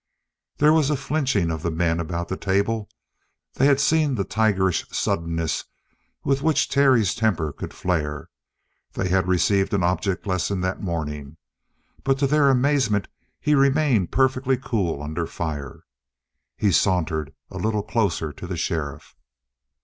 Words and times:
There 0.57 0.73
was 0.73 0.89
a 0.89 0.95
flinching 0.97 1.51
of 1.51 1.61
the 1.61 1.69
men 1.69 1.99
about 1.99 2.27
the 2.27 2.35
table. 2.35 2.89
They 3.53 3.67
had 3.67 3.79
seen 3.79 4.15
the 4.15 4.23
tigerish 4.25 4.83
suddenness 4.91 5.65
with 6.23 6.41
which 6.41 6.69
Terry's 6.69 7.13
temper 7.13 7.53
could 7.53 7.71
flare 7.71 8.31
they 8.93 9.09
had 9.09 9.27
received 9.27 9.75
an 9.75 9.83
object 9.83 10.25
lesson 10.25 10.61
that 10.61 10.81
morning. 10.81 11.37
But 12.03 12.17
to 12.17 12.25
their 12.25 12.49
amazement 12.49 13.09
he 13.39 13.53
remained 13.53 14.11
perfectly 14.11 14.57
cool 14.57 15.03
under 15.03 15.27
fire. 15.27 15.83
He 16.57 16.71
sauntered 16.71 17.35
a 17.51 17.59
little 17.59 17.83
closer 17.83 18.33
to 18.33 18.47
the 18.47 18.57
sheriff. 18.57 19.15